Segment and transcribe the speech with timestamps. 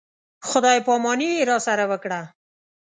[0.49, 2.21] خدای په اماني یې راسره وکړه.